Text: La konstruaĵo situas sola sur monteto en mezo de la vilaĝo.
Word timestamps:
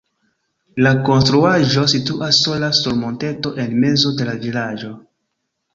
La 0.87 0.93
konstruaĵo 1.09 1.83
situas 1.95 2.41
sola 2.47 2.73
sur 2.81 2.99
monteto 3.05 3.55
en 3.67 3.79
mezo 3.87 4.17
de 4.23 4.31
la 4.33 4.39
vilaĝo. 4.47 4.95